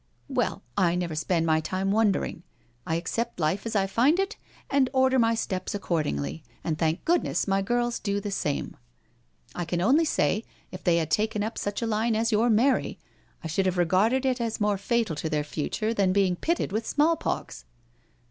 •••"*' 0.15 0.29
Well, 0.35 0.63
I 0.75 0.95
aever 0.97 1.13
spend 1.15 1.45
my 1.45 1.59
time 1.59 1.91
wondering. 1.91 2.41
I 2.87 2.95
accept 2.95 3.39
life 3.39 3.67
as 3.67 3.75
I 3.75 3.85
find 3.85 4.17
it 4.17 4.35
and 4.67 4.89
order 4.93 5.19
my 5.19 5.35
steps 5.35 5.75
accordingly, 5.75 6.43
and 6.63 6.75
thank 6.75 7.05
goodufBss 7.05 7.47
my 7.47 7.61
girls 7.61 7.99
do 7.99 8.19
the 8.19 8.31
same. 8.31 8.77
I 9.53 9.63
can 9.63 9.79
only 9.79 10.05
say 10.05 10.41
28 10.41 10.41
NO 10.41 10.41
SURRENDER 10.41 10.65
if 10.71 10.83
they 10.85 10.97
had 10.97 11.11
taken 11.11 11.43
up 11.43 11.57
such 11.59 11.81
a 11.83 11.85
line 11.85 12.15
as 12.15 12.31
your 12.31 12.49
Mary, 12.49 12.97
I 13.43 13.47
should 13.47 13.67
have 13.67 13.77
regarded 13.77 14.25
it 14.25 14.41
as 14.41 14.59
more 14.59 14.79
fatal 14.79 15.15
to 15.17 15.29
their 15.29 15.43
future 15.43 15.93
than 15.93 16.13
being 16.13 16.35
pitted 16.35 16.71
with 16.71 16.87
smallpox." 16.87 17.65